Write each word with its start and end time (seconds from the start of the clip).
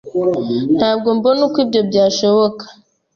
Ntabwo 0.77 1.07
mbona 1.17 1.41
uko 1.47 1.57
ibyo 1.65 1.81
byashoboka. 1.89 2.63